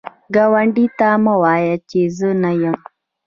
ګاونډي 0.35 0.85
ته 0.99 1.07
مه 1.23 1.33
وایی 1.41 1.73
چې 1.89 1.99
زه 2.17 2.29
نه 2.41 2.51
یم 2.61 2.77